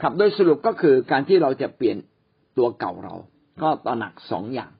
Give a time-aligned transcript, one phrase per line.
[0.00, 1.96] ครับโดยสรุปก็คือการที่เราจะเปลี่ยน
[2.58, 3.14] ตัวเก่าเรา
[3.62, 4.72] ก็ตระหนักสองอย่าง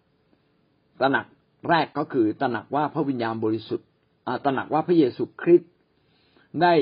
[1.00, 1.27] ตระหนัก
[1.69, 3.89] แรกก็คือตระหนักว่าพระวิญญาณบริสุทธิ์
[4.45, 5.71] ตระหนักว่าพระเยซูคริสต์
[6.62, 6.75] ได้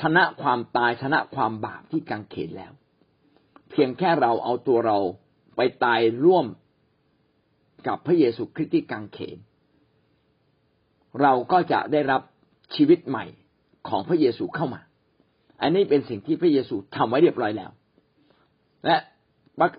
[0.00, 2.72] ชนะความตายชนะความบาปที่กังเขนแล้ว
[3.70, 4.98] เพียงแค่เราเอาตัวเรา
[5.56, 6.46] ไปตายร่วม
[7.86, 9.38] กับพระเยซูคริสต์ที่กังเขน
[11.20, 12.22] เราก็จะได้รับ
[12.74, 13.24] ชีวิตใหม่
[13.88, 14.80] ของพระเยซูเข้ามา
[15.60, 17.70] อันนี้เป็นสิ่งที่พระเยซูทำไว้เรียบร้อยแล้ว
[18.86, 18.96] และ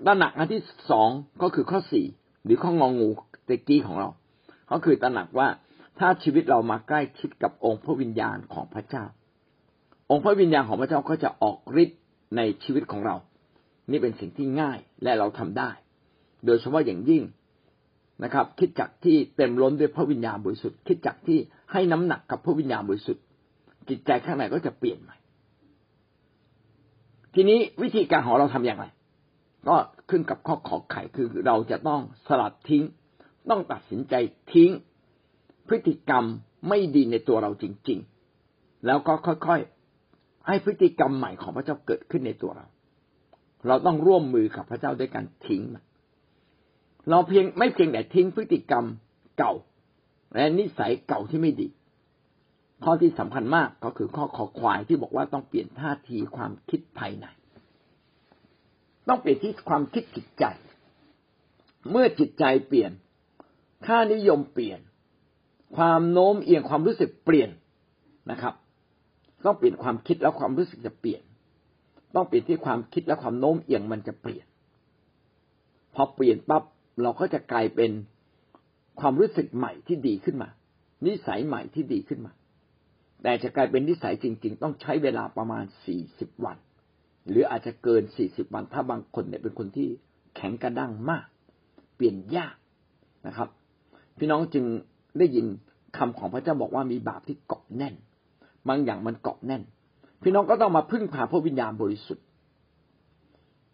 [0.05, 1.09] ตระหนักอันที่สอง
[1.41, 2.05] ก็คือข้อสี่
[2.45, 3.09] หรือข้ององู
[3.47, 4.09] ตะกี้ของเรา
[4.71, 5.47] ก็คือตระหนักว่า
[5.99, 9.05] ถ้าชีวิตเรามาใกล้ชิดกับองค์พระวิญญาณของพระเจ้า
[10.11, 11.99] องค์พระวิญญาณของพระเจ้าก็จะออกฤทธิ์
[12.37, 13.15] ในชีวิตของเรา
[13.91, 15.71] นี่เป็นสิ่งที่ง่ายและเราทำได้
[16.45, 17.23] โดยเฉพาะอย่างยิ่ง
[18.23, 21.39] นะครับ คิดจักที่เต็มล้นด้วยพระวิญญาณบริสุทธิ์คิดจักที่
[21.71, 23.23] ให้น้ำหนักกับพระวิญญาณบริสุทธิ์
[23.89, 25.15] จิตใจข้างในก็จะเปลี่ยนใหม่
[27.35, 28.85] ทีนี้วิธีการของเราทำอย่างไร
[29.67, 29.75] ก็
[30.09, 32.83] ขึ้นกับข้อขอไข่คือเราจะต้องสลัดทิ้ง
[33.49, 34.13] ต้องตัดสินใจ
[34.53, 34.71] ทิ้ง
[35.67, 36.23] พฤติกรรม
[36.69, 37.99] ไม่ดีในตัวเราจริง
[38.41, 42.65] ๆ แล้วก็ค่อยๆให้พฤติกรรมใหม่ของพระเจ้าเกิดขึ้นในตัวเรา
[43.67, 45.83] เราต้องร่วมมือกับพระเจ้าด้วยการทิ้งมัน
[47.09, 48.85] เราเพียงไม่เพียงแต่ทิ้งพฤติกรรม
[49.37, 49.53] เก่า
[50.35, 51.67] และนิสัยเก่าที่ไม่ดี
[52.83, 57.25] ข้อที่สำคัญมากก็คือข้อขอควายที่บอกว่าต้องเปลี่ยนท่าทีความคิดภายใน
[59.07, 60.45] ต้องเปลี่ยนที่ความคิดจิตใจ
[61.91, 62.91] เมื่อจิตใจเปลี่ยน
[63.85, 64.79] ค่านิยมเปลี่ยน
[65.77, 67.49] ความโน้มเอียงความรู้สึกเปลี่ยน
[68.31, 68.53] นะครับ
[69.45, 71.21] ต้องเปลี่ยนความคิดแล้วความรู้สึกจะเปลี่ยน
[72.15, 74.45] ต้องเปลี่ยนที่ความคิดและความโน้มเอียงมันจะเปลี่ยน
[75.95, 76.63] พอเปลี่ยนปั๊บ
[77.01, 77.91] เราก็จะกลายเป็น
[78.99, 80.49] ความรู้สึกใหม่ที่ดีขึ้นมา
[81.05, 82.33] นิสัยใหม่ที่ดีขึ้นมา
[83.23, 86.57] แต่จะกลายเป็นนิสัยจริง ๆ ต้องใช้เวลาประมาณสี่สิบวัน
[87.29, 89.87] หรืออาจจะเกินสี่สิบวัน ถ้าบางคนเนี่ยเป็นคนที่
[90.35, 91.25] แข็งกระด้างมาก
[91.95, 92.55] เปลี่ยนยาก
[93.27, 93.49] นะครับ
[94.17, 94.65] พี่น้องจึง
[95.19, 95.45] ได้ยิน
[95.97, 97.95] คำของพระเจ้าบอกว่ามีบาปที่เกาะแน่น
[98.67, 99.63] บางอย่างมันเกาะแน่น
[100.23, 102.25] พี่น้องก็ต้องมาพึ่งพาพระวิญญาณบริสุทธิ์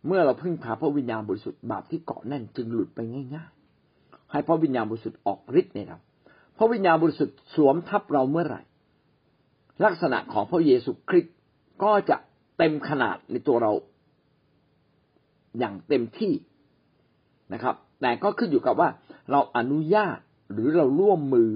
[0.07, 2.99] เมื่อเราพึ่งพาพระวิญญาณบริสุทธิ์บาปที่เกาะแน่นจึงหลุดไป
[3.35, 5.97] ง่ายๆ ให้พระวิญญาณบริสุทธิ์ออกฤทธิ์ในเรา
[6.57, 8.61] พระวิญญาณบริสุทธิ์สวมทับเราเมื่อไหร่
[9.85, 11.35] ลักษณะของพระเยซูคริสต์
[11.83, 12.17] ก็จะ
[12.57, 13.71] เต็มขนาดในตัวเรา
[15.59, 16.33] อย่างเต็มที่
[17.53, 18.89] นะครับ แต่ก็ขึ้นอยู่กับว่า
[19.31, 20.17] เราอนุญาต
[20.51, 21.49] หรือเราร่วมมือ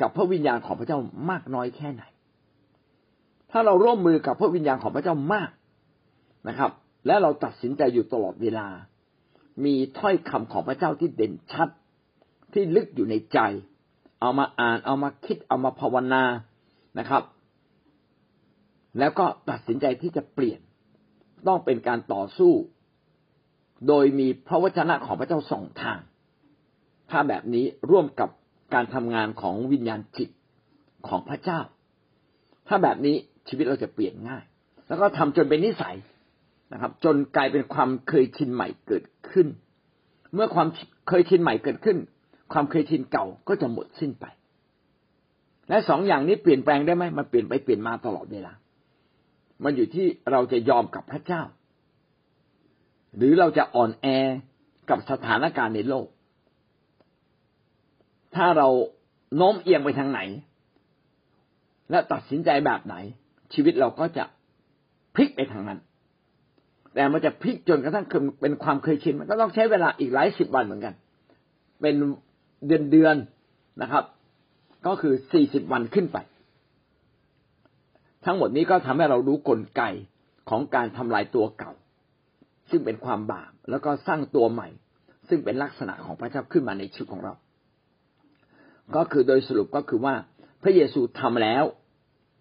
[0.00, 0.98] กับพระวิญญาณของพระเจ้า
[1.30, 2.02] มากน้อยแค่ไหน
[3.50, 5.50] ถ้าเราร่วมมือกับพระวิญญาณของพระเจ้ามาก
[6.48, 6.70] นะครับ
[7.06, 8.68] และเราตัดสินใจอยู่ตลอดเวลา
[9.64, 11.68] มีถ้อยคำของพระเจ้าที่เด่นชัด
[12.52, 13.38] ที่ลึกอยู่ในใจ
[14.20, 16.24] เอามาอ่าน เอามาคิด เอามาภาวนา
[16.98, 17.22] นะครับ
[18.98, 20.60] แล้วก็ตัดสินใจที่จะเปลี่ยน
[21.46, 22.52] ต้องเป็นการต่อสู้
[23.88, 25.98] โดยมีพระวจนะของพระเจ้าสองทาง
[27.10, 28.30] ถ้าแบบนี้ร่วมกับ
[28.74, 30.30] การทำงานของวิญญาณจิต
[31.08, 31.60] ของพระเจ้า
[32.68, 33.16] ถ้าแบบนี้
[33.48, 34.44] ชีวิตเราจะเปลี่ยนง่าย
[34.88, 35.96] แล้วก็ทำจนเป็นนิสัย
[36.72, 39.46] นะครับ จนกลายเป็นความเคยชินใหม่เกิดขึ้น
[40.34, 40.68] เมื่อความ
[41.08, 41.98] เคยชินใหม่เกิดขึ้น
[42.52, 44.24] ความเคยชินเก่าก็จะหมดสิ้นไป
[45.68, 48.52] และสองอย่างนี้เปลี่ยนแปลงได้ไหมมันเปลี่ยนไปเปลี่ยนมาตลอดเวลา
[49.64, 51.42] มันอยู่ที่เราจะยอมกับพระเจ้า
[53.16, 54.06] หรือเราจะอ่อนแอ
[54.90, 56.06] กับสถานการณ์ในโลก
[58.34, 58.68] ถ้าเรา
[59.36, 60.20] โน้มเอียงไปทางไหน
[61.90, 62.94] และตัดสินใจแบบไหน
[63.54, 64.24] ชีวิตเราก็จะ
[65.14, 65.78] พลิกไปทางนั้น
[66.94, 68.06] แต่มันจะพลิกจนกระทั่ง
[68.40, 70.94] เป็นความเคยชินมันก็ต้องใช้เวลาอีกหลายสิบวันเหมือนกัน
[71.80, 71.94] เป็น
[72.66, 73.16] เดือนเดือน
[73.82, 74.04] นะครับ
[74.86, 76.18] ก็คือสี่สิบวันขึ้นไป
[78.30, 79.82] ทั้งหมดนี้ก็ทำให้เรารู้กลไก
[80.50, 81.72] ของการทำลายตัวเก่า
[82.70, 84.68] ซึ่งเป็นความบาปแล้วก็สร้างตัวใหม่
[85.28, 87.34] ซึ่งเป็นลักษณะของพระเจ้าขึ้นมาในชีวิตของเรา
[88.96, 90.14] ก็คือโดยสรุปก็คือว่า
[90.62, 91.64] พระเยซูทำแล้ว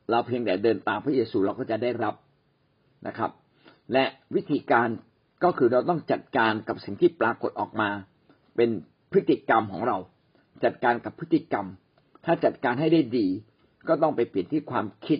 [0.09, 2.15] เราเพียงแต่เดินตามพระเยซูเราก็จะได้รับ
[3.07, 3.31] นะครับ
[3.93, 4.03] และ
[4.35, 4.87] วิธีการ
[5.43, 7.89] ก็คือเราต้องจัดการกับสิ่งที่ปรากฏออกมา
[8.55, 8.69] เป็น
[9.11, 9.97] พฤติกรรมของเรา
[10.63, 11.65] จัดการกับพฤติกรรม
[12.25, 13.27] ถ้าจัดการให้ได้ดี
[13.87, 15.19] ก็ต้องไปเปลี่ยนที่ความคิด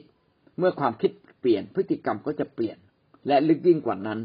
[0.58, 2.78] เมื่อความคิดเปลี่ยนพฤติกรรมก็จะเปลี่ยน
[3.28, 4.20] และลึกยิ่งกว่านั้น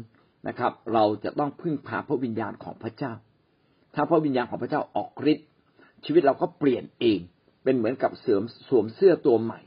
[0.47, 3.13] นะครับ เราจะต้องพึ่งพาพระวิญญาณของพระเจ้า
[3.95, 5.47] ถ้าพระวิญญาณของพระเจ้าออกฤทธิ์
[6.05, 7.19] ชีวิตเราก็เปลี่ยนเอง
[7.63, 9.59] เป็นเหมือนกับเสริมสวมเสื้อตัวใหม่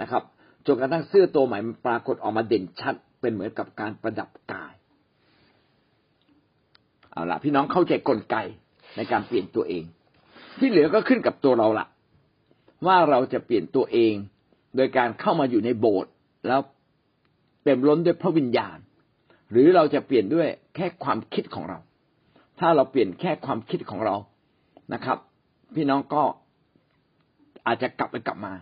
[0.00, 0.22] นะครับ
[0.66, 4.72] จนกระทั่งเสื้อตัวใหม่มันปรากฏออกมาเด่นชัด เป็นเหมือนกับการประดับกาย
[7.10, 8.36] เอาละพี่น้องเข้าใจกลไก
[8.96, 9.84] ในการเปลี่ยนตัวเอง
[10.58, 11.86] ที่เหลือก็ขึ้นกับตัวเราละ
[12.86, 14.14] ว่าเราจะเปลี่ยนตัวเอง
[14.76, 16.12] โดยการเข้ามาอยู่ในโบสถ์
[16.46, 16.60] แล้ว
[17.64, 18.78] เต็มล้นด้วยพระวิญญาณ
[19.50, 21.78] หรือเราจะเปลี่ยนด้วยแค่ความคิดของเรา
[22.58, 24.16] ถ้าเราเปลี่ยนแค่ความคิดของเรา
[24.92, 25.18] นะครับ
[25.74, 26.22] พี่น้องก็
[27.66, 28.54] อาจจะกลับไปกลับมา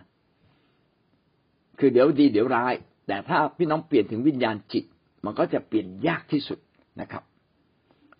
[1.79, 2.73] คือเดี๋ยวดีเดี๋ยวร้าย
[3.07, 4.83] แต่ถ้าพี่น้องเปลี่ยนถึงวิญญาณจิต
[5.25, 6.59] มันก็จะเปลี่ยนยากที่สุด
[7.01, 7.23] นะครับ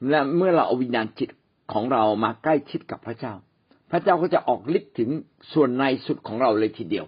[0.09, 1.29] และเมื่อเราเอาวิญญาณจิต
[1.73, 3.33] ของเรามาใกล้ชิดกับพระเจ้า
[3.91, 5.09] พระเจ้าก็จะออกฤทธิ์ถึง
[5.53, 7.05] ส่วนในสุดของเราเลยทีเดียว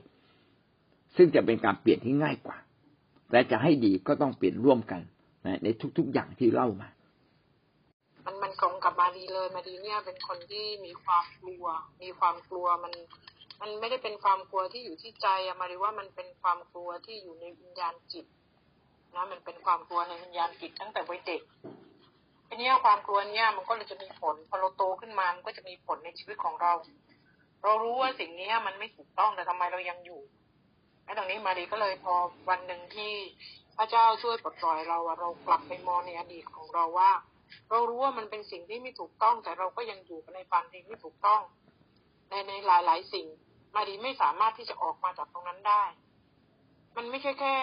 [1.17, 2.57] ซึ่งจะเป็นการเปลี่ยนที่ง่ายกว่า
[3.29, 5.01] แต่จะให้ดีก็ต้องเปลี่ยนร่วมกัน
[5.63, 5.67] ใน
[5.97, 6.89] ทุกๆอย่างที่เล่ามา
[8.25, 11.65] มันมันตรงกับมารีเลยมารีเนี่ยเป็นคนที่มีความกลัว
[12.03, 12.93] มีความกลัวมัน
[13.61, 18.25] มันไม่ได้เป็นความกลัวที่อยู่ที่ใจอะมารีว่ามันเป็นความกลัวที่อยู่ในวิญญาณจิต
[19.15, 21.41] นะมันเป็นความกลัวในวิญญาณจิตตั้งแต่วัยเด็ก
[22.47, 26.71] ทีนี้ความกลัวเนี่ยมันก็เลยจะมีผลพอเราโตขึ้นมามันก็จะมีผลในชีวิตของเรา
[27.63, 30.21] เรารู้ว่าสิ่งนี้มันไม่ถูกต้องแต่ทำไมเรายังอยู่
[31.03, 32.13] ไอ้ตรงนี้มารีก็เลยพอ
[32.49, 33.13] วันหนึ่งที่
[33.77, 37.11] พระเจ้าช่วยปลดปล่อยเราเรากลับไปมองในอดีตของเราว่า
[37.69, 41.41] เรารู้ว่ามันเป็นสิ่งที่ไม่ถูกต้อง แต่เราก็ยังอยู่ในฟันที่ไม่ถูกต้อง
[42.29, 43.27] ในในหลายหลายสิ่ง
[43.75, 45.83] มารีไม่สามารถที่จะออกมาจากตรงนั้นได้
[46.95, 47.55] มันไม่ใช่แค่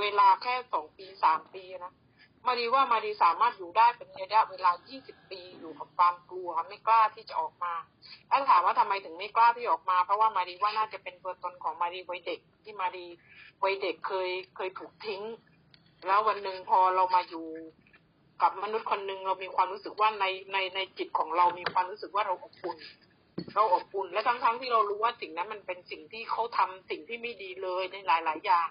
[0.00, 1.92] เวลาแค่สองปีสามปีนะ
[2.46, 4.70] มารีว่ามารีสามารถอยู่ได้เป็นระยะเวลา
[5.00, 7.74] 20 ปีอยู่กับความกลัวไม่กล้าที่จะออกมา
[8.30, 13.06] ถ้าถามว่าทำไมถึงไม่กล้าที่ออกมา เพราะว่ามารีว่าน่าจะเป็นตัวตนของมารีวัยเด็ก ที่มารี
[13.62, 15.22] วัยเด็กเคยเคยถูกทิ้ง
[16.06, 17.46] แล้ววันหนึ่งพอเรามาอยู่
[18.42, 22.78] กับมนุษย์คนหนึ่งเรามีความรู้สึกว่าในในในจิตของเรามีความรู้สึกว่าเราอบอุ่น
[23.54, 28.68] เราอบอุ่นและทั้งทั้งที่เรารู้ว่าสิ่งนั้นมันเป็นสิ่งที่เขาทำสิ่งที่ไม่ดีเลยในหลายหลายอย่าง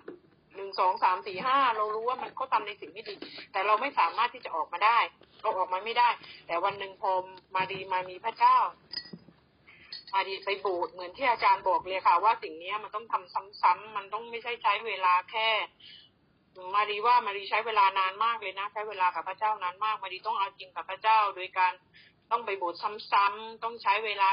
[0.60, 3.16] หนึ่งสองสามสี่ห้าเรารู้ว่ามันเขาทาในสิ่งไม่ดี
[3.52, 5.00] แต่เราไม่สามารถที่จะออกมาได้
[5.42, 6.10] เราออกมาไม่ได้
[6.48, 7.12] แต่วันหนึ่งพอ
[7.56, 8.58] มาดีมามีพระเจ้า
[10.14, 15.50] มาดีไปบสถ์เหมือนที่อาจารย์บอกเลยค่ะ ว่าสิ่งนี้มันต้องทำซ้ำๆมันต้องไม่ใช่ใช้เวลาแค่
[16.76, 21.74] มาดีว่ามาดีใช้เวลานานมากเลยนะ ใช้เวลากับพระเจ้านานมาก มาดีต้องเอาจริงกับพระเจ้า โดยการ
[22.32, 22.80] ต้องไปโบสถ์
[23.12, 24.30] ซ้ำๆต้องใช้เวลา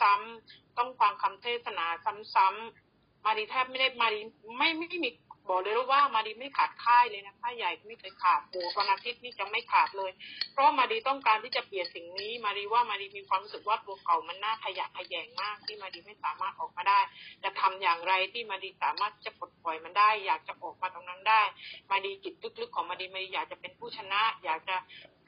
[0.00, 1.86] ซ้ำๆต้องฟังคำเทศนา
[2.34, 4.20] ซ้ำๆมาดีแทบไม่ได้มาดี
[4.58, 5.10] ไม่ไม่มี
[5.50, 10.10] บอกเลยว่ามาดีไม่ขาดค่ายเลยนะค่ายใหญ่ไม่เคยขาดโอ้วันอาทิตย์นี่จะไม่ขาดเลย
[10.52, 17.00] เพราะมาดีต้องการที่จะเปลี่ยนสิ่งนี้ มาดีว่ามาดีมีความรู้สึกว่าตัวเก่ามันน่าขยะขยงมากที่มาดีไม่สามารถออกมาได้
[17.42, 21.42] จะทำอย่างไรที่มาดีสามารถจะปลดปล่อยมันได้ อยากจะออกมาตรงนั้นได้
[21.90, 24.76] มาดีจิตลึกๆของมาดีมาดีอยากจะเป็นผู้ชนะ อยากจะ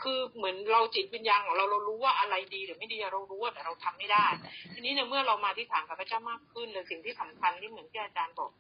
[0.03, 4.27] คือเหมือนเราจิตวิญญาณของเราเรารู้ว่าอะไรดีหรือไม่ดีเรารู้ว่าแต่เราทำไม่ได้
[4.73, 8.51] ทีนี้เนี่ยเมื่อเรามาที่ฐานกับพระเจ้ามากขึ้นเลยสิ่งที่สำคัญที่เหมือนที่อาจารย์บอก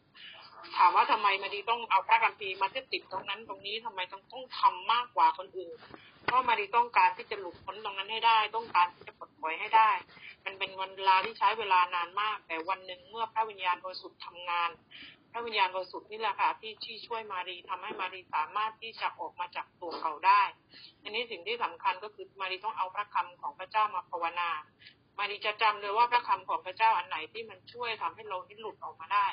[0.77, 5.79] ถามว่าทำไมมาดีต้องเอาพระคัมภีร์มาติดตรงนั้นตรงนี้ทำไมต้องต้องทำมากกว่าคนอื่น
[6.25, 9.91] เพราะมาดีต้องการที่จะหลุดพ้นตรงนั้นให้ได้ ต้องการที่จะปลดปล่อยให้ได้
[10.45, 14.71] มันเป็นวันเวลาที่ใช้เวลานานมาก แต่วันหนึ่งเมื่อพระวิญญาณบริสุทธิ์ทำงาน
[15.33, 20.43] พระวิญญาณบริสุทธิ์นี่แหละค่ะที่ที่ช่วยมารีทำให้มารีสามารถที่จะออกมาจากตัวเขาได้
[21.03, 24.51] อันนี้สิ่งที่สำคัญก็คือมารีต้องเอาพระคำของพระเจ้ามาภาวนา
[25.19, 29.27] มารีจะจำเลยว่าพระคำของพระเจ้าอันไหนที่มันช่วยทำให้เราที่หลุดออกมาได้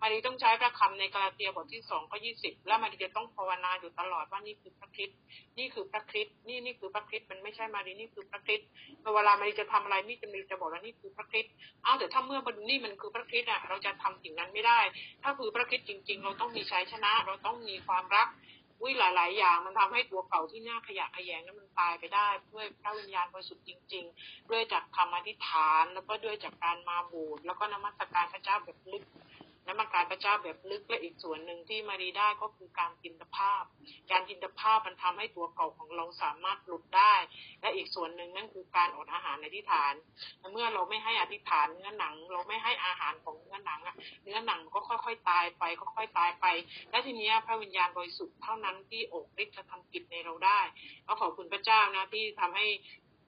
[0.00, 5.10] มารีต้องใช้พระคำในกาลาเตียบทที่สองข้อยี่สิบแล้วมารีจะต้องภาวนาอยู่ตลอดว่านี่คือพระคิด
[5.58, 8.60] นี่คือพระคิดนี่นี่คือพระคิดมันไม่ใช่มารีนี่คือพระคิด
[9.14, 11.44] เวลามารีจะทำอะไรนี่จะมีจะบอกว่านี่คือพระคิด
[11.84, 14.80] อ้าวแต่ถ้าเมื่อมันนี่มันคือพระคิดอะเราจะทำสิ่งนั้นไม่ได้
[15.22, 18.28] ถ้าคือพระคิดจริง ๆ เราต้องมีชัยชนะ เราต้องมีความรัก
[18.80, 29.02] อุ้ยหลาย ๆ อย่าง มันทำให้ตัวเก่าที่น่าขยะขยงนั้นมันตายไปได้ ด้วยพระวิญญาณบริสุทธิ์จริง ๆ ด้วยจากคำอธิษฐาน แล้วก็ด้วยจากการมาโบสถ์แล้วก็นมัสการพระเจ้าแบบลึก
[29.70, 33.62] นมัสการพระเจ้าแบบลึกและอีกส่วนหนึ่งที่มาดีได้ก็คือการจินตภาพ
[34.10, 37.14] การจินตภาพมันทำให้ตัวเก่าของเราสามารถหลุดได้
[37.60, 39.92] และอีกส่วนหนึ่งนั่นคือการอดอาหารในอธิษฐาน
[40.52, 45.64] เมื่อเราไม่ให้อธิษฐานเนื้อหนัง เราไม่ให้อาหารของเนื้อหนังอะเนื้อหนังก็ค่อย ๆ ตายไป
[45.96, 46.46] ค่อยๆตายไป
[46.90, 50.60] และทีนี้พระวิญญาณบริสุทธิ์เท่านั้นที่อกฤทธิ์จะทำกิจในเราได้
[51.06, 52.66] ก็ขอบคุณพระเจ้านะที่ทำให้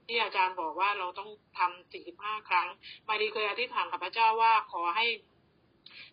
[0.07, 2.69] ที่อาจารย์บอกว่าเราต้องทำสี่สิบห้าครั้ง
[3.09, 5.07] มาดีเคยอธิษฐานกับพระเจ้าว่าขอให้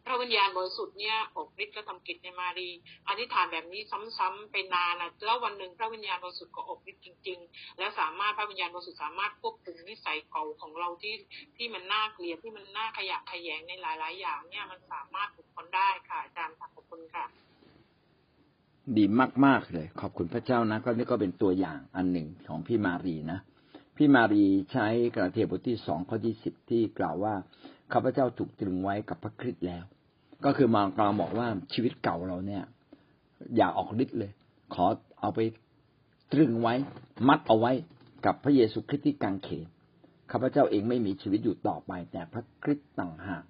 [0.05, 2.69] พระวิญญาณบริสุทธิ์เนี่ยออกฤทธิ์และทำกิจในมารี
[3.07, 3.81] อธิษฐานแบบนี้
[4.17, 11.15] ซ้ำๆเป็นนานนะแล้ววันหนึ่งพระวิญญาณบริสุทธิ์ก็ออกฤทธิ์จริง ๆ และสามารถพระวิญญาณบริสุทธิ์สามารถควบคุมนิสัยเก่าของเราที่
[11.57, 17.25] ที่มันน่าเกลียดที่มันน่าขยะขยงในหลาย ๆ อย่าง เนี่ยมันสามารถถูกพ้นได้ค่ะอาจารย์ขอบคุณค่ะ
[18.97, 19.05] ดี
[19.45, 23.39] มากๆเลย ขอบคุณพระเจ้านะก็นี่ก็เป็นตัวอย่างอันหนึ่งของพี่มารีนะ
[23.97, 27.35] พี่มารีใช้กระเทียบทที่สองข้อที่สิบที่กล่าวว่า
[27.93, 29.83] ข้าพเจ้าถูกตรึงไว้กับพระคริสต์แล้ว
[30.45, 32.63] ก็คือมากาบอกว่าชีวิตเก่าเราเนี่ย
[33.55, 34.31] อย่าออกฤทธิ์เลย
[34.73, 34.85] ขอ
[35.19, 35.39] เอาไป
[36.33, 36.73] ตรึงไว้
[37.27, 37.71] มัดเอาไว้
[38.25, 39.65] กับพระเยซูคริสต์ที่กางเขน
[40.31, 43.43] ข้าพเจ้าเองไม่มีชีวิตอยู่ต่อไป แต่พระคริสต์ต่างหาก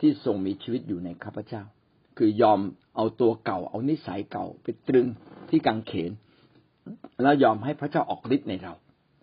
[0.00, 1.62] ที่ทรงมีชีวิตอยู่ในข้าพเจ้า
[2.18, 2.60] คือยอม
[2.96, 5.06] เอาตัวเก่า เอานิสัยเก่าไปตรึง
[5.50, 6.10] ที่กังเขน
[7.22, 8.74] แล้วยอมให้พระเจ้าออกฤทธิ์ในเรา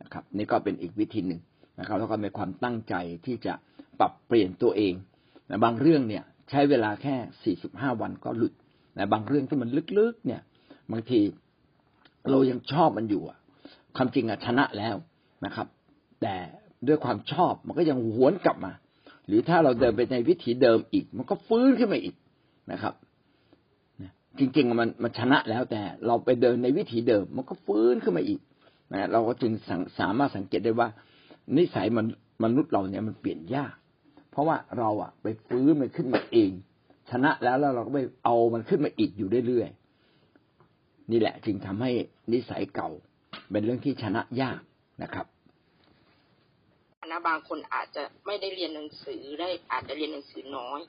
[0.02, 1.42] นะครับ นี่ก็เป็นอีกวิธีหนึ่ง
[1.80, 2.96] นะครับ แล้วก็มีความตั้งใจ
[3.26, 3.54] ที่จะ
[4.00, 4.94] ปรับเปลี่ยนตัวเอง
[5.50, 8.54] นะบางเรื่องเนี่ยใช้เวลาแค่สี่สิบห้าวันก็หลุด
[8.98, 10.42] นะบางเรื่องที่มันลึกๆเนี่ย
[10.92, 11.20] บางที
[12.30, 13.38] เรายังชอบมันอยู่อะ
[13.96, 14.96] ความจริงอะชนะแล้ว
[15.46, 15.68] นะครับ
[16.22, 16.36] แต่
[16.88, 18.74] ด้วยความชอบมันก็ยังหวนกลับมา
[19.28, 22.16] หรือถ้าเราเดินไปในวิถีเดิมอีก มันก็ฟื้นขึ้นมาอีก
[22.72, 22.94] นะครับ
[24.40, 28.40] จริงๆมันมันชนะแล้วแต่เราไปเดินในวิถีเดิม มันก็ฟื้นขึ้นมาอีก
[28.94, 29.52] นะเราก็จึง
[30.00, 30.88] สามารถสังเกตได้ว่า
[31.58, 32.06] นิสัยมัน
[32.44, 33.74] มนุษย์เราเนี่ยมันเปลี่ยนยาก
[34.36, 36.52] เพราะว่าเราอะไปฟื้นมันขึ้นมาเอง
[37.12, 41.92] ชนะแล้วแล้วเราก็ไปเอามันขึ้นมาอีกอยู่เรื่อยๆนี่แหละ จึงทำให้
[42.34, 42.90] นิสัยเก่า
[43.52, 44.60] เป็นเรื่องที่ชนะยาก
[45.04, 45.26] นะครับ
[47.12, 50.80] นะบางคนอาจจะไม่ได้เรียนหนังสือได้อาจจะเรียนหนังสือน้อย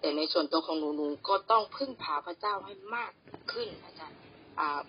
[0.00, 3.12] แต่ในส่วนตัวของหนูหนูก็ต้องพึ่งพาพระเจ้าให้มาก
[3.52, 4.18] ขึ้นอาจารย์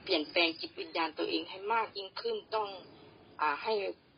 [0.03, 2.67] เปลี่ยนแปลงจิตวิญญาณตัวเองให้มากยิ่งขึ้นต้อง
[3.41, 3.73] อให้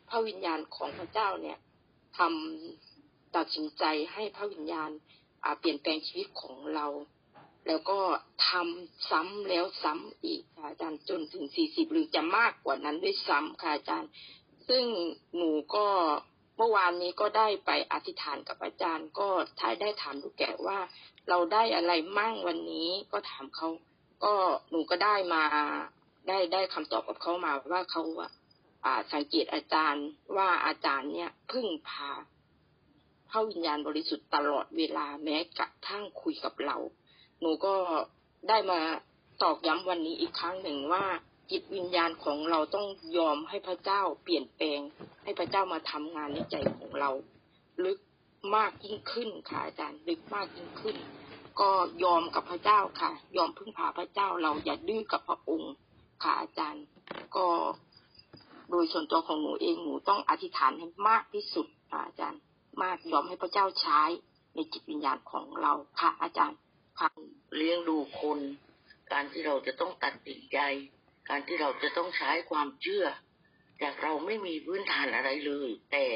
[0.08, 1.58] พระวิญญาณของพระเจ้าเนี่ย
[2.18, 2.95] ทำ
[3.36, 4.90] ตัดสินใจให้พระวิญญาณ
[5.58, 6.86] เปลี่ยนแปลงชีวิตของเรา
[7.66, 7.98] แล้วก็
[8.48, 14.10] ทำซ้ำแล้วซ้ำอีกค่ะอาจารย์จนถึงสี่สิบหรือจะมากกว่านั้นด้วยซ้ำค่ะอาจารย์
[14.68, 14.84] ซึ่ง
[15.36, 15.86] หนูก็
[16.56, 19.28] เมื่อวานนี้ก็ได้ไปอธิษฐานกับอาจารย์ ก็
[19.60, 20.78] ท้ายได้ถามลูกแกว่า
[21.28, 23.68] เราได้อะไรมั่งวันนี้ก็ถามเขา
[24.24, 24.34] ก็
[24.70, 25.44] หนูก็ได้มา
[26.28, 28.02] ได้ได้คำตอบกับเขามาว่าเขา
[28.84, 30.06] อ่าสังเกตอาจารย์
[30.36, 32.10] ว่าอาจารย์เนี่ยพึ่งพา
[33.38, 36.76] พระวิญญาณบริสุทธิ์ตลอดเวลาแม้กระทั่งคุยกับเรา
[37.40, 37.74] หนูก็
[38.48, 38.80] ได้มา
[39.42, 41.04] ตอกย้ำวันนี้อีกครั้งหนึ่งว่า
[41.50, 42.86] จิตวิญญาณของเราต้อง
[43.18, 44.80] ยอมให้พระเจ้าเปลี่ยนแปลง
[45.24, 47.10] ให้พระเจ้ามาทำงานในใจของเรา
[47.84, 47.98] ลึก
[48.56, 50.96] มากยิ่งขึ้นค่ะอาจารย์ลึกมากยิ่งขึ้น
[51.60, 51.70] ก็
[52.04, 55.72] ยอมกับพระเจ้าค่ะ ยอมพึ่งพาพระเจ้าเราอย่าดื้อกับพระองค์
[56.22, 56.84] ค่ะอาจารย์
[57.36, 57.46] ก็
[58.70, 62.42] โดยส่วนตัวของหนูเองหนูต้องอธิษฐานให้มากที่สุดค่ะอาจารย์
[62.82, 64.02] มากยอมให้พระเจ้าใช้
[64.54, 66.58] ในจิตวิญญาณของเราค่ะ อาจารย์
[66.98, 67.08] ค่ะ
[67.56, 68.38] เลี้ยงดูคน
[69.12, 70.58] การที่เราจะต้องตัดสินใจ
[71.28, 73.06] การที่เราจะต้องใช้ความเชื่อ
[73.82, 76.06] จากเราไม่มีพื้นฐานอะไรเลย แต่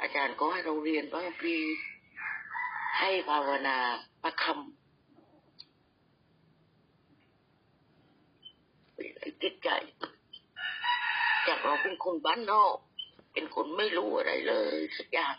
[0.00, 1.56] อาจารย์ก็ให้เราเรียนว่าปี
[2.98, 3.78] ให้ภาวนา
[4.22, 4.56] ประคำ
[9.42, 9.68] จิตใจ
[11.46, 12.76] จากเราเป็นคนบ้านนอก
[13.32, 15.36] เป็นคนไม่รู้อะไรเลยสักอย่าง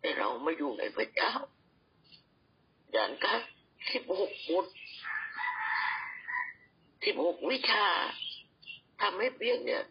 [0.00, 1.32] แต่เรามาอยู่ในพระเจ้า
[2.92, 3.40] อย่างกัน
[3.90, 4.66] สิบหกบท
[7.04, 7.86] สิบหกวิชา
[9.00, 9.84] ทำให้เพียงเนี่ย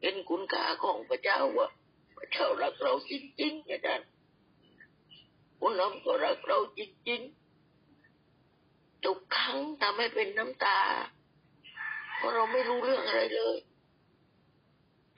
[0.00, 1.68] เห็นคุณค่าของพระเจ้าว่า
[2.16, 4.08] พระเจ้ารักเราจริงๆอาจารย์
[5.58, 10.80] คุณน้องก็รักเราจริงๆทุกครั้งทำให้เป็นน้ำตา
[12.16, 13.56] เพราะเราไม่รู้เรื่องอะไรเลย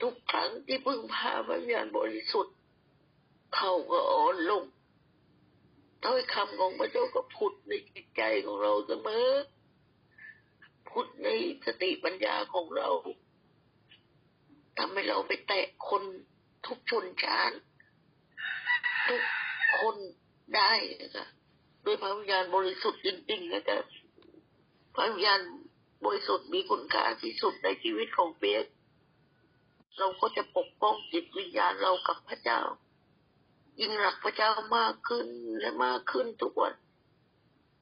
[0.01, 2.54] ทุกครั้งที่พึ่งพาพระญญาณบริสุทธิ์
[3.67, 4.63] เขาก็อ่อนลง
[6.03, 9.27] ถ้อยคำของพระเจ้าก็ผุดในจิตใจของเราเสมอ
[10.89, 11.29] พุทธใน
[11.65, 12.89] สติปัญญาของเรา
[14.77, 16.03] ทำให้เราไปแตะคน
[16.65, 17.57] ทุกชนชาติ
[19.07, 19.21] ทุก
[19.79, 19.95] คน
[20.55, 21.27] ได้นะคะ
[21.85, 23.79] ด้วยพระวิญญาณบริสุทธิ์จริงๆนะคะ
[24.95, 25.39] พระวิญญาณ
[26.05, 28.65] บริสุทธิ์มีคุณค่าที่สุดในชีวิตของเปียก
[29.99, 32.61] เราก็จะปกป้องจิตวิญญาณเรากับพระเจ้า
[33.79, 35.27] ยิ่งรักพระเจ้ามากขึ้น
[35.59, 36.73] และมากขึ้นทุกวัน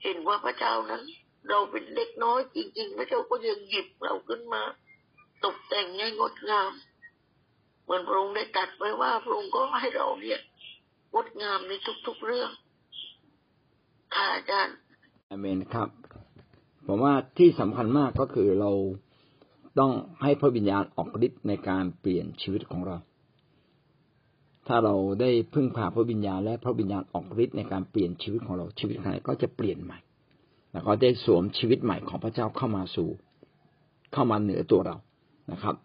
[0.04, 1.04] เห็นว่าพระเจ้านั้น
[1.50, 4.64] เราเป็นเด็กน้อยจริงๆ พระเจ้าก็ยังหยิบเราขึ้นมา
[5.44, 6.72] ตกแต่งให้งดงาม
[7.84, 10.40] เหมือนพระองค์ได้ตัดไว้ว่าพระองค์ก็ให้เราเนี่ย
[11.14, 11.72] งดงามใน
[12.08, 12.52] ทุกๆเรื่อง
[14.14, 14.78] ค่ะอาจารย์
[15.30, 15.90] อเมนครับ
[16.88, 18.72] ผมว่าที่สำคัญมากก็คือเรา
[19.80, 22.98] ต้องให้พระวิญญาณออกฤทธิ์ในการเปลี่ยนชีวิตของเรา
[24.68, 30.00] ถ้าเราได้พึ่งพาพระวิญญาณและพระวิญญาณออกฤทธิ์ในการเปลี่ยนชีวิตของเราชีวิตของเรก็จะเปลี่ยนใหม่
[30.72, 33.10] แล้วก็ได้สวมชีวิตใหม่ของพระเจ้าเข้ามาสู่
[34.14, 34.96] เข้ามาเหนือตัวเรา
[35.52, 35.76] นะครับ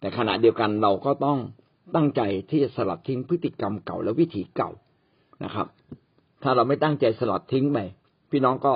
[0.00, 1.38] แต่ขณะเดียวกันเราก็ต้อง
[1.94, 4.70] ตั้งใจที่จะสลัดทิ้งพฤติกรรมเก่าและวิถีเก่า
[5.44, 5.66] นะครับ
[6.42, 7.78] ถ้าเราไม่ตั้งใจสลัดทิ้งไป
[8.30, 8.74] พี่น้องก็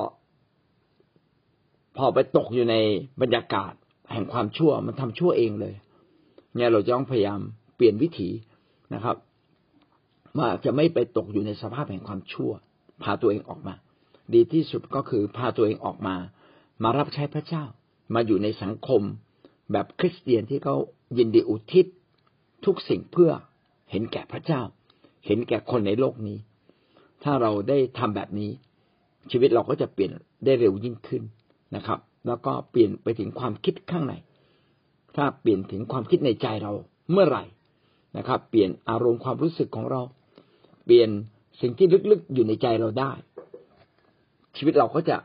[1.97, 2.76] พอไปตกอยู่ใน
[3.23, 3.73] บรรยากาศ
[4.12, 5.75] แห่งความชั่วมันทำชั่วเองเลย
[6.57, 7.40] เนี่ยเราจะต้องพยายาม
[7.76, 8.29] เปลี่ยนวิถี
[8.95, 9.17] นะครับ
[10.39, 12.53] ว่าจะไม่ไปตกอยู่ในสภาพแห่งความชั่ว
[13.03, 13.75] พาตัวเองออกมา
[14.35, 16.17] ดีที่สุดก็คือพาตัวเองออกมา
[16.83, 17.65] มารับใช้พระเจ้า
[18.15, 19.03] มาอยู่ในสังคม
[19.73, 20.77] แบบคริสเตียนที่เขา
[21.19, 21.87] ยินดีอุทิศ
[22.65, 23.31] ทุกสิ่งเพื่อ
[23.91, 24.63] เห็นแก่พระเจ้า
[25.27, 26.39] เห็นแก่คนในโลกนี้
[27.23, 28.51] ถ้าเราได้ทำแบบนี้
[29.31, 30.13] ชีวิตเราก็จะเปลี่ยน
[30.45, 31.23] ได้เร็วยิ่งขึ้น
[31.77, 34.15] นะครับ แล้วก็เปลี่ยนไปถึงความคิดข้างใน
[35.17, 36.73] ถ้าเปลี่ยนถึงความคิดในใจเรา
[37.13, 37.45] เมื่อไหร่
[38.17, 40.03] นะครับ เปลี่ยนอารมณ์ความรู้สึกของเรา
[40.91, 41.11] ปลี่ยน
[41.61, 43.13] สิ่งที่ลึกๆอยู่ในใจเราได้
[44.57, 45.17] ชีวิตเราก็จะ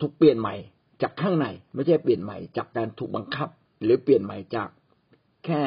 [0.00, 0.54] ถูกเปลี่ยนใหม่
[1.02, 3.48] จากข้างในไม่ใช่เปลี่ยนใหม่ จากการถูกบังคับ
[3.84, 4.68] หรือเปลี่ยนใหม่จาก
[5.44, 5.62] แค่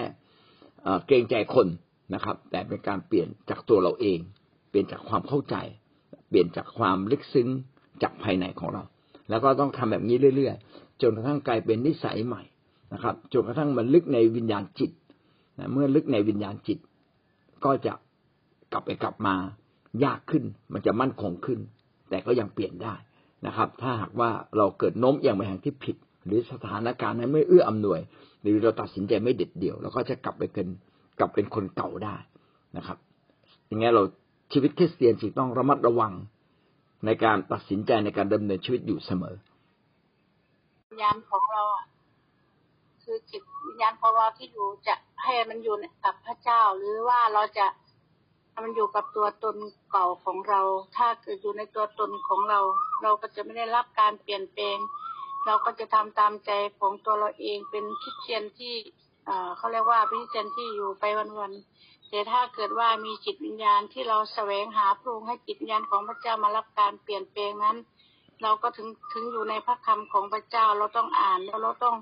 [1.05, 1.67] เกรงใจคน
[2.13, 4.19] นะครับ แต่เป็นการเปลี่ยนจากตัวเราเอง
[4.69, 5.55] เปลี่ยนจากความเข้าใจ
[6.29, 7.47] เปลี่ยนจากความลึกซึ้ง
[8.01, 8.83] จากภายในของเรา
[9.29, 12.43] แล้วก็ต้องทำแบบนี้เรื่อยๆจนกระทั่งกลายเป็นนิสัยใหม่
[12.93, 14.91] นะครับจนกระทั่งมันลึกในวิญญาณจิต
[15.59, 16.79] นะเมื่อลึกในวิญญาณจิต
[17.65, 17.93] ก็จะ
[18.77, 19.35] ลับไปกลับมา
[20.03, 20.43] ยากขึ้น
[20.73, 21.59] มันจะมั่นคงขึ้น
[22.09, 22.93] แต่ก็ยังเปลี่ยนได้
[23.45, 27.99] นะครับ ถ้าหากว่าเราเกิดโน้มเอียงไปทางที่ผิด หรือสถานการณ์นั้นไม่เอื้ออำนวย
[28.41, 30.67] หรือเราตัดสินใจไม่เด็ดเดี่ยวเราก็จะกลับไปเป็น
[31.19, 32.15] กลับเป็นคนเก่าได้
[32.77, 32.97] นะครับ
[33.67, 34.03] อย่างงี้เรา
[34.53, 36.13] ชีวิตคริสเตียนจึงต้องระมัดระวัง
[37.05, 39.35] ในการตัดสินใจในการดำเนินชีวิตอยู่เสมอ
[40.89, 41.85] วิญญาณของเราอะ
[43.03, 47.65] คือจิตวิญญาณของเราที่อยู่จะให้มันอยู่กับพระเจ้า หรือว่าเราจะ
[48.63, 49.55] มันอยู่กับตัวตน
[49.91, 50.61] เก่าของเรา
[50.97, 52.59] ถ้าเกิดอยู่ในตัวตนของเรา
[53.01, 54.77] เราก็จะไม่ได้รับการเปลี่ยนแปลง
[55.45, 58.75] เราก็จะทำตามใจของตัวเราเองเป็นคิดเชียนที่
[59.57, 61.03] เขาเรียกว่าพิเศษที่อยู่ไป
[61.39, 67.77] วันๆแต่ถ้าเกิดว่ามีจิตวิญญาณที่เราแสวงหาพระองค์ให้จิตวิญญาณของพระเจ้ามารับการเปลี่ยนแปลงนั้น
[68.41, 71.95] เราก็ถึงถึงอยู่ในพระคำของพระเจ้าเราต้องอ่านแล้วเราต้อง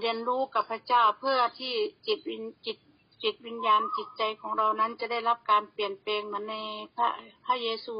[0.00, 1.72] เรียนรู้กับพระเจ้าเพื่อที่
[2.06, 2.76] จิตวิญจิต
[3.22, 6.56] จิตวิญญาณจิตใจของเรานั้นจะได้รับการเปลี่ยนแปลงเหมือนใน
[6.94, 7.08] พระ
[7.44, 7.96] พระเยซู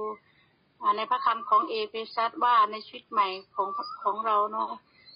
[0.96, 3.68] ในพระคำของเอเฟซัสว่าในชีวิตใหม่ของ
[4.02, 4.70] ของเราเนาะ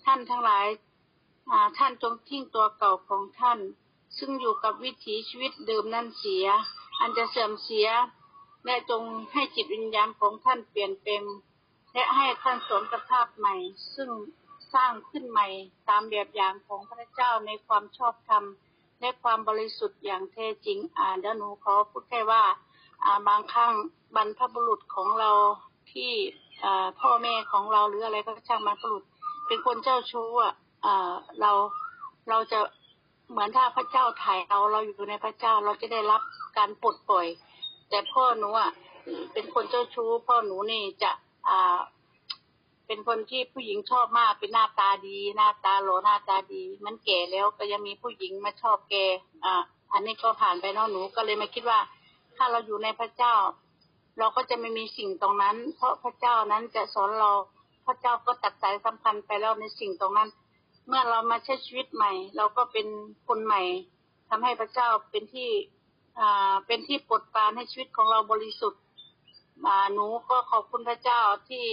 [0.05, 0.67] ท่านทั้งหลาย
[1.79, 3.59] ท่านจงทิ้งตัวเก่าของท่าน
[4.19, 6.47] ซึ่งอยู่กับวิถีชีวิตเดิมนั่นเสีย
[7.01, 7.89] อันจะเสื่อมเสีย
[8.65, 11.23] และจงให้จิตวิญญาณของท่านเปลี่ยนเป็น
[11.93, 13.55] และให้ท่านสวมสภาพใหม่
[13.95, 14.11] ซึ่ง
[14.75, 15.49] สร้างขึ้นใหม่
[15.89, 18.45] ตามแบบอย่างของพระเจ้าในความชอบธรรม
[19.03, 22.43] และความบริสุทธิ์อย่างแท้จริง อ่านเดี๋ยวหนูขอพูดแค่ว่า
[23.05, 23.73] อ่าบางครั้ง
[24.17, 25.31] บรรพบุรุษของเรา
[25.93, 26.13] ที่
[27.01, 29.05] พ่อแม่ของเราหรืออะไรก็ช่างบรรพบุรุษ
[29.47, 30.55] เป็นคนเจ้าชู้อะ
[31.41, 31.53] เรา
[32.29, 32.61] เราจะ
[33.31, 36.23] เหมือนถ้าพระเจ้าถ่ายเราเราอยู่ในพระเจ้าเราจะได้รับ
[36.59, 37.27] การปลดปล่อย
[37.91, 38.71] แต่พ่อหนูอะ
[39.33, 41.11] เป็นคนเจ้าชู้ พ่อหนูนี่จะ
[41.49, 41.79] อ่า
[42.87, 48.95] เป็นคนที่ผู้หญิงชอบมากเป็นหน้าตาดี หน้าตาหล่อหน้าตาดี มันแก่แล้วก็ยังมีผู้หญิงมาชอบแก
[49.45, 49.55] อ่า
[49.93, 51.81] อันนี้ก็ผ่านไปน้องหนูก็เลยมาคิดว่า
[52.37, 53.35] ถ้าเราอยู่ในพระเจ้า
[54.19, 57.31] เราก็จะไม่มีสิ่งตรงนั้น เพราะพระเจ้านั้นจะสอนเรา
[57.87, 60.29] พระเจ้าก็ตัดสายสัมพันธ์ไปแล้วในสิ่งตรงนั้น
[60.87, 62.87] เมื่อเรามาใช้ชีวิตใหม่ เราก็เป็น
[63.29, 63.63] คนใหม่
[64.29, 65.51] ทำให้พระเจ้าเป็นที่
[66.19, 68.81] อ่าเป็นที่ปลดปลานให้ชีวิตของเราบริสุทธิ์
[69.67, 71.65] อ่าหนูก็ขอบคุณพระเจ้าที่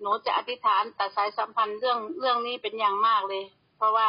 [0.00, 3.44] หนูจะอธิษฐานตัดสายสัมพันธ์เรื่องเรื่องนี้เป็นอย่างมากเลย
[3.76, 4.08] เพราะว่า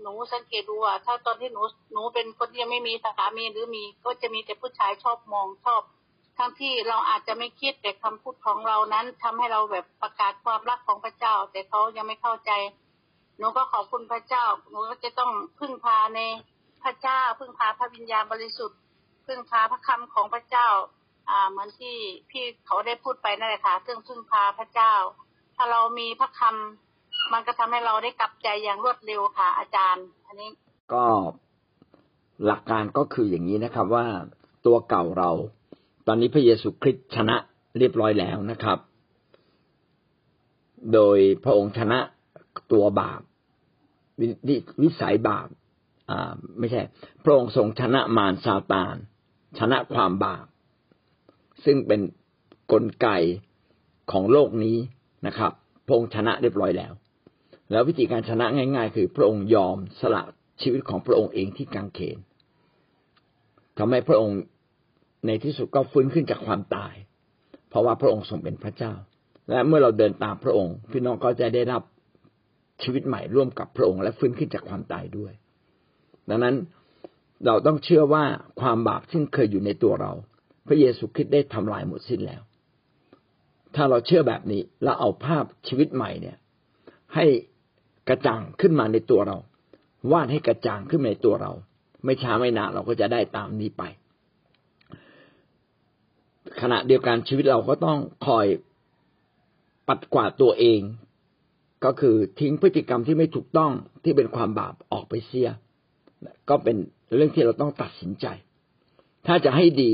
[0.00, 1.62] หนูสังเกตดูว่าถ้าตอนที่หนู
[1.92, 5.82] หนูเป็นคนที่ยังไม่มีสามีหรือมีก็จะมีแต่ผู้ชายชอบมองชอบ
[6.38, 12.50] ทั้งที่เราอาจจะไม่คิดแต่คำพูดของเรานั้นทำให้เราแบบประกาศความรักของพระเจ้า แต่เขายังไม่เข้าใจ
[13.38, 16.20] หนูก็ขอบคุณพระเจ้า หนูก็จะต้องพึ่งพาใน
[16.82, 18.78] พระเจ้า พึ่งพาพระวิญญาณบริสุทธิ์
[19.26, 20.68] พึ่งพาพระคำของพระเจ้า
[21.50, 21.96] เหมือนที่
[22.30, 24.94] พี่เขาได้พูดไปนั่นแหละค่ะซึ่งพึ่งพาพระเจ้า
[25.56, 30.50] ถ้าเรามีพระคำมันก็ทำให้เราได้กลับใจอย่างรวดเร็วค่ะ อาจารย์ อันนี้
[30.92, 31.04] ก็
[32.46, 34.06] หลักการก็คืออย่างนี้นะครับว่า
[34.66, 35.30] ตัวเก่าเรา
[36.06, 37.36] ตอนนี้พระเยซูคริสต์ชนะ
[37.78, 38.78] เรียบร้อยแล้วนะครับ
[40.94, 41.98] โดยพระองค์ชนะ
[42.72, 43.20] ตัวบาป
[44.82, 45.48] วิสัยบาป
[46.10, 46.80] อ่า ไม่ใช่
[47.24, 48.96] พระองค์ทรงชนะมารซาตาน
[49.58, 50.46] ชนะความบาป
[51.64, 52.02] ซึ่งเป็นน
[52.72, 53.08] กลไก
[54.12, 54.76] ของโลกนี้
[55.26, 55.52] นะครับ
[55.86, 56.92] พระองค์ชนะเรียบร้อยแล้ว
[57.70, 60.22] แล้ววิธีการชนะง่าย ๆ คือพระองค์ยอมสละ
[60.62, 62.18] ชีวิตของพระองค์เองที่กังเขน
[63.78, 64.38] ทำให้พระองค์
[65.26, 66.94] ในที่สุดก็ฟื้นขึ้นจากความตาย
[67.68, 68.92] เพราะว่าพระองค์ทรงเป็นพระเจ้า
[69.48, 71.82] และเมื่อเราเดินตามพระองค์ พี่น้องก็จะได้รับ
[72.82, 75.32] ชีวิตใหม่ร่วมกับพระองค์ และฟื้นขึ้นจากความตายด้วย
[76.28, 76.54] ดังนั้น
[77.46, 78.24] เราต้องเชื่อว่า
[78.60, 80.12] ความบาปที่เคยอยู่ในตัวเรา
[80.66, 82.42] พระเยซูคริสต์ได้ทำลายหมดสิ้นแล้ว
[83.74, 86.36] ถ้าเราเชื่อแบบนี้แล้วเอาภาพชีวิตใหม่เนี่ย
[87.14, 87.26] ให้
[88.08, 89.36] กระจ่างขึ้นมาในตัวเรา
[90.12, 91.52] วาดให้กระจ่างขึ้นในตัวเรา
[92.04, 93.82] ไม่ช้าไม่นานเราก็จะได้ตามนี้ไป
[96.60, 98.46] ขณะเดียวกันชีวิตเราก็ต้องคอย
[99.88, 100.80] ปัดกวาดตัวเอง
[101.84, 103.72] ก็คือทิ้งพฤติกรรมที่ไม่ถูกต้อง
[104.04, 105.50] ที่เป็นความบาปออกไปเสีย
[106.48, 106.76] ก็เป็น
[107.16, 108.26] เรื่องที่เราต้องตัดสินใจ
[109.26, 109.92] ถ้าจะให้ดี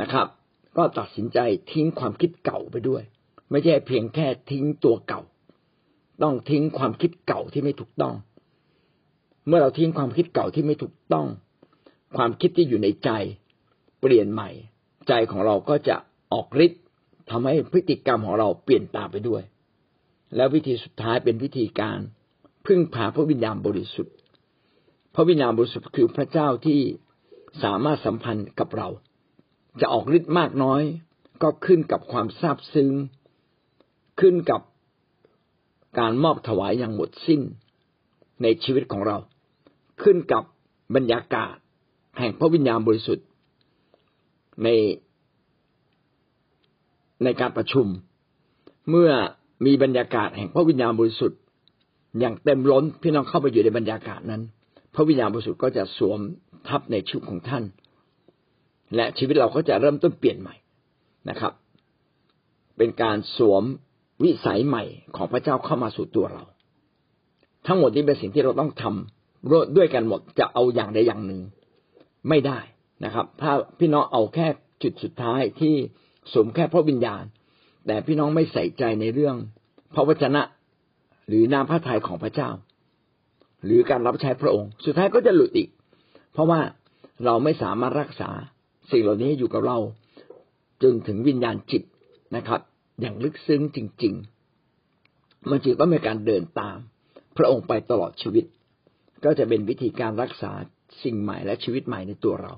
[0.00, 0.26] นะครับ
[0.76, 1.38] ก็ตัดสินใจ
[1.70, 3.02] ทิ้งความคิดเก่าไปด้วย
[3.50, 5.22] ไม่ใช่เพียงแค่ทิ้งตัวเก่า
[6.22, 8.14] ต้องทิ้งความคิดเก่าที่ไม่ถูกต้อง
[9.46, 11.26] เมื่อเราทิ้งความคิดเก่าที่ไม่ถูกต้อง
[12.16, 13.10] ความคิดที่อยู่ในใจ
[14.00, 14.50] เปลี่ยนใหม่
[15.08, 15.96] ใจของเราก็จะ
[16.32, 16.82] ออกฤทธิ์
[17.30, 19.42] ทำให้พฤติกรรมของเราเปลี่ยนตามไปด้วย
[20.36, 21.98] แล้ววิธีสุดท้ายเป็นวิธีการ
[22.66, 24.14] พึ่งพาพระวิญญาณบริสุทธิ์
[25.14, 26.80] พระวิญญาณบริสุทธิ์คือพระเจ้าที่
[27.62, 28.88] สามารถสัมพันธ์กับเรา
[29.80, 30.82] จะออกฤทธิ์มากน้อย
[31.42, 32.90] ก็ขึ้นกับความซาบซึ้ง
[34.20, 34.60] ขึ้นกับ
[35.98, 37.40] การมอบถวายอย่างหมดสิ้น
[38.42, 39.16] ในชีวิตของเรา
[40.02, 40.42] ขึ้นกับ
[40.96, 41.54] บรรยากาศ
[42.18, 43.26] แห่งพระวิญญาณบริสุทธิ์
[44.62, 44.68] ใน
[47.24, 47.86] ในการประชุม
[48.90, 49.10] เมื่อ
[49.66, 51.40] มีบรรยากาศแห่งพระวิญญาณบริสุทธิ์
[52.18, 54.42] อย่างเต็มล้นพี่น้องเข้าไปอยู่ในบรรยากาศนั้น
[54.94, 56.20] พระวิญญาณบริสุทธิ์ก็จะสวม
[56.68, 57.64] ทับในชีวิตของท่าน
[58.96, 60.54] และชีวิตเราก็จะเริ่มต้นเปลี่ยนใหม่
[61.28, 61.52] นะครับ
[62.76, 63.64] เป็นการสวม
[64.24, 64.84] วิสัยใหม่
[65.16, 66.44] ของพระเจ้าเข้ามาสู่ตัวเรา
[67.66, 71.40] ทั้งหมดนี้เป็นสิ่งที่เราต้องทำด้วยกันหมดจะเอาอย่างใดอย่างหนึ่ง
[72.28, 72.58] ไม่ได้
[73.04, 74.46] นะครับ ถ้าพี่น้องเอาแค่
[74.82, 75.74] จุดสุดท้ายที่
[76.32, 77.24] สวมแค่พระวิญญาณ
[77.86, 79.36] แต่พี่น้องไม่ใส่ใจในเรื่อง
[79.94, 80.42] พระวจนะ
[81.28, 82.50] หรือนาพระทัยของพระเจ้า
[83.64, 85.68] หรือการรับใช้พระองค์ สุดท้ายก็จะหลุดอีก
[86.32, 86.60] เพราะว่า
[87.24, 88.30] เราไม่สามารถรักษา
[88.92, 89.78] สิ่งเหล่านี้อยู่กับเรา
[90.82, 91.82] จนถึงวิญญาณจิต
[92.36, 92.60] นะครับ
[93.00, 94.14] อย่างลึกซึ้งจริง
[94.82, 96.78] ๆ มันจึงต้องมีการเดินตาม
[97.36, 98.44] พระองค์ไปตลอดชีวิต
[99.24, 100.52] ก็จะเป็นวิธีการรักษา
[101.02, 102.52] สิ่งใหม่และชีวิตใหม่ในตัวเรา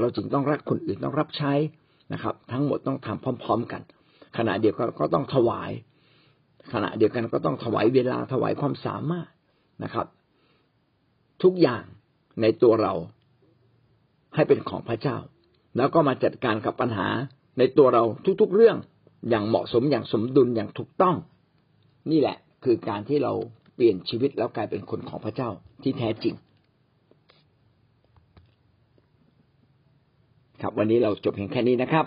[0.00, 1.52] เราจึงต้องรักคนอื่นต้องรับใช้
[2.12, 3.82] นะครับ ทั้งหมดต้องทำพร้อม ๆ กัน
[4.38, 5.70] ขณะเดียวกันก็ต้องถวาย
[6.72, 9.28] ขณะเดียวกันก็ต้องถวายเวลาถวายความสามารถ
[9.84, 10.06] นะครับ
[11.42, 11.84] ทุกอย่าง
[12.42, 12.94] ในตัวเรา
[14.34, 15.16] ให้เป็นของพระเจ้า
[15.76, 17.08] แล้วก็มาจัดการกับปัญหา
[17.58, 18.02] ในตัวเรา
[18.40, 18.76] ทุกๆเรื่อง
[19.30, 21.16] อย่างเหมาะสมอย่างสมดุลอย่างถูกต้อง
[22.10, 23.32] นี่แหละคือการที่เรา
[23.74, 25.48] เปลี่ยนชีวิตแล้วกลายเป็นคนของพระเจ้า
[25.82, 26.34] ที่แท้จริง
[30.60, 32.06] ครับวันนี้เราจบเพียงแค่นี้นะครับ